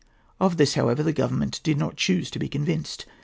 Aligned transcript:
Of 0.39 0.57
this, 0.57 0.73
however, 0.73 1.03
the 1.03 1.13
Government 1.13 1.59
did 1.61 1.77
not 1.77 1.95
choose 1.95 2.31
to 2.31 2.39
be 2.39 2.49
convinced. 2.49 3.05